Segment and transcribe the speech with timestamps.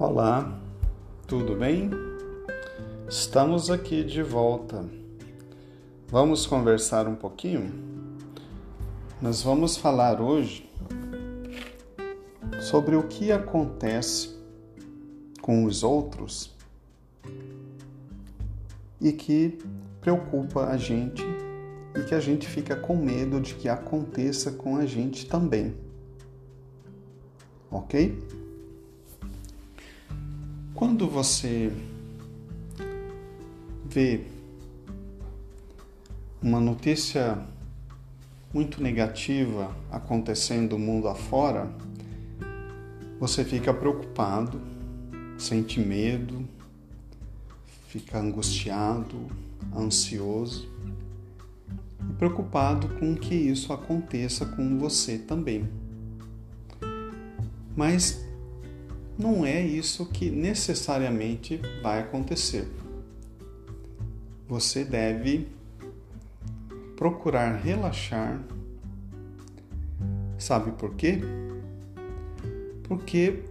[0.00, 0.58] Olá,
[1.26, 1.90] tudo bem?
[3.06, 4.82] Estamos aqui de volta.
[6.08, 7.70] Vamos conversar um pouquinho?
[9.20, 10.72] Nós vamos falar hoje
[12.62, 14.34] sobre o que acontece
[15.42, 16.56] com os outros
[18.98, 19.58] e que
[20.00, 21.22] preocupa a gente
[21.94, 25.76] e que a gente fica com medo de que aconteça com a gente também.
[27.70, 28.49] Ok?
[30.80, 31.70] Quando você
[33.84, 34.22] vê
[36.40, 37.38] uma notícia
[38.50, 41.70] muito negativa acontecendo no mundo afora,
[43.18, 44.58] você fica preocupado,
[45.36, 46.48] sente medo,
[47.88, 49.26] fica angustiado,
[49.76, 50.66] ansioso
[52.08, 55.68] e preocupado com que isso aconteça com você também.
[57.76, 58.29] Mas
[59.20, 62.66] não é isso que necessariamente vai acontecer.
[64.48, 65.46] Você deve
[66.96, 68.40] procurar relaxar.
[70.38, 71.20] Sabe por quê?
[72.84, 73.44] Porque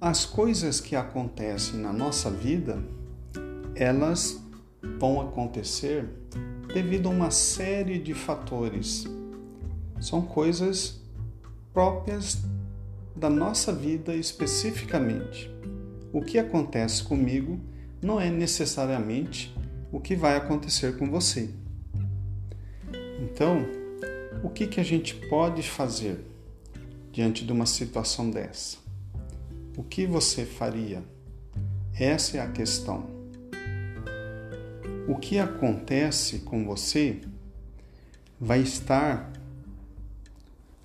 [0.00, 2.82] as coisas que acontecem na nossa vida,
[3.76, 4.42] elas
[4.98, 6.04] vão acontecer
[6.74, 9.06] devido a uma série de fatores.
[10.00, 11.00] São coisas
[11.72, 12.42] próprias
[13.14, 15.50] da nossa vida especificamente.
[16.12, 17.60] O que acontece comigo
[18.02, 19.54] não é necessariamente
[19.90, 21.50] o que vai acontecer com você.
[23.20, 23.64] Então,
[24.42, 26.24] o que, que a gente pode fazer
[27.12, 28.78] diante de uma situação dessa?
[29.76, 31.02] O que você faria?
[31.98, 33.06] Essa é a questão.
[35.08, 37.20] O que acontece com você
[38.40, 39.32] vai estar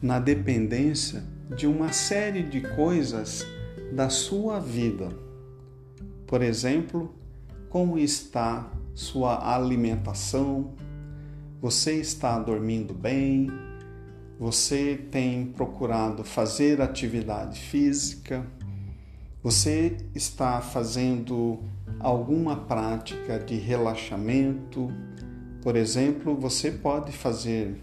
[0.01, 1.23] na dependência
[1.55, 3.45] de uma série de coisas
[3.91, 5.09] da sua vida.
[6.27, 7.13] Por exemplo,
[7.69, 10.75] como está sua alimentação?
[11.59, 13.49] Você está dormindo bem?
[14.39, 18.45] Você tem procurado fazer atividade física?
[19.41, 21.59] Você está fazendo
[21.99, 24.89] alguma prática de relaxamento?
[25.61, 27.81] Por exemplo, você pode fazer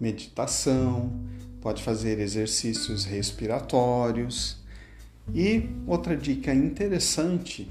[0.00, 1.12] meditação,
[1.60, 4.58] pode fazer exercícios respiratórios.
[5.34, 7.70] E outra dica interessante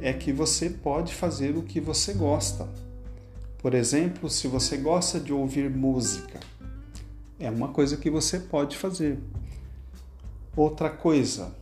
[0.00, 2.68] é que você pode fazer o que você gosta.
[3.58, 6.40] Por exemplo, se você gosta de ouvir música,
[7.38, 9.18] é uma coisa que você pode fazer.
[10.56, 11.54] Outra coisa,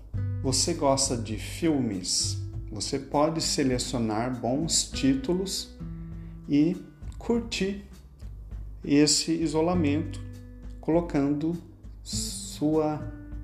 [0.42, 2.38] você gosta de filmes,
[2.70, 5.70] você pode selecionar bons títulos
[6.48, 6.76] e
[7.18, 7.84] curtir
[8.84, 10.31] esse isolamento
[10.82, 11.56] colocando
[12.02, 13.00] sua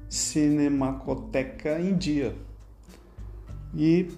[0.08, 2.36] cinemacoteca em dia.
[3.74, 4.10] E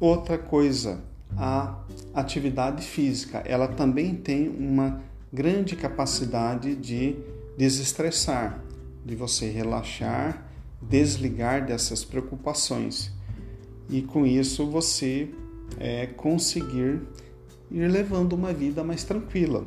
[0.00, 1.02] outra coisa,
[1.36, 1.78] a
[2.14, 7.16] atividade física, ela também tem uma grande capacidade de
[7.58, 8.62] desestressar,
[9.04, 10.46] de você relaxar,
[10.80, 13.12] desligar dessas preocupações
[13.90, 15.28] e com isso você
[15.78, 17.00] é, conseguir
[17.70, 19.66] ir levando uma vida mais tranquila.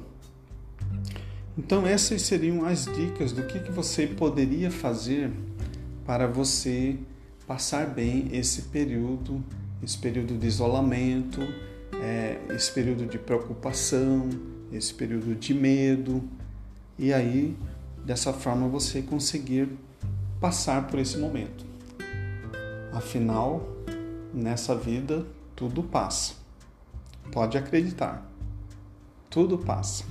[1.58, 5.32] Então, essas seriam as dicas do que, que você poderia fazer
[6.06, 6.98] para você
[7.46, 9.44] passar bem esse período,
[9.84, 11.42] esse período de isolamento,
[12.02, 14.30] é, esse período de preocupação,
[14.72, 16.24] esse período de medo,
[16.98, 17.58] e aí
[18.06, 19.70] dessa forma você conseguir
[20.40, 21.66] passar por esse momento.
[22.94, 23.68] Afinal,
[24.34, 25.26] nessa vida
[25.56, 26.34] tudo passa.
[27.32, 28.26] Pode acreditar,
[29.30, 30.04] tudo passa.